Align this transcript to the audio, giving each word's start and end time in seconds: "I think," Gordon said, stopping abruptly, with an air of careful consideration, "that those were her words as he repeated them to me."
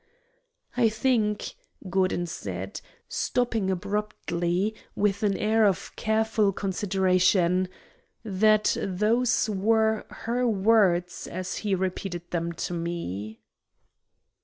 "I 0.75 0.89
think," 0.89 1.53
Gordon 1.87 2.25
said, 2.25 2.81
stopping 3.07 3.69
abruptly, 3.69 4.73
with 4.95 5.21
an 5.21 5.37
air 5.37 5.63
of 5.63 5.95
careful 5.95 6.51
consideration, 6.53 7.69
"that 8.25 8.75
those 8.81 9.47
were 9.47 10.07
her 10.09 10.47
words 10.47 11.27
as 11.27 11.57
he 11.57 11.75
repeated 11.75 12.31
them 12.31 12.51
to 12.65 12.73
me." 12.73 13.41